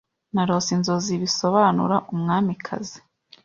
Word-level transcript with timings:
Narose 0.33 0.69
inzozi 0.77 1.13
Bisobanura 1.21 1.95
Umwamikazi 2.13 2.97